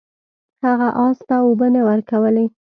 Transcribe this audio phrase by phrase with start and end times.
[0.65, 2.45] هغه اس ته اوبه نه ورکولې.